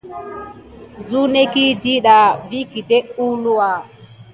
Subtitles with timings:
[1.07, 3.71] Zuneki diɗa vi kədek əwluwa.